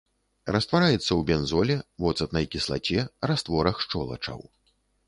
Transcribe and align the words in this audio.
Раствараецца 0.55 1.05
ў 1.05 1.21
бензоле, 1.29 1.75
воцатнай 2.07 2.51
кіслаце, 2.57 2.99
растворах 3.35 3.75
шчолачаў. 3.89 4.39